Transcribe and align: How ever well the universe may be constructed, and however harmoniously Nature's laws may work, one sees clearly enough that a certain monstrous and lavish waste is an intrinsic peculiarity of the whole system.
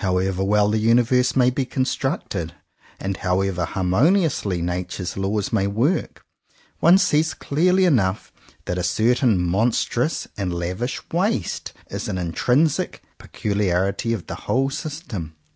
How 0.00 0.18
ever 0.18 0.42
well 0.42 0.70
the 0.70 0.78
universe 0.80 1.36
may 1.36 1.50
be 1.50 1.64
constructed, 1.64 2.52
and 2.98 3.16
however 3.18 3.64
harmoniously 3.64 4.60
Nature's 4.60 5.16
laws 5.16 5.52
may 5.52 5.68
work, 5.68 6.24
one 6.80 6.98
sees 6.98 7.32
clearly 7.32 7.84
enough 7.84 8.32
that 8.64 8.76
a 8.76 8.82
certain 8.82 9.40
monstrous 9.40 10.26
and 10.36 10.52
lavish 10.52 11.00
waste 11.12 11.74
is 11.92 12.08
an 12.08 12.18
intrinsic 12.18 13.04
peculiarity 13.18 14.12
of 14.12 14.26
the 14.26 14.34
whole 14.48 14.68
system. 14.68 15.36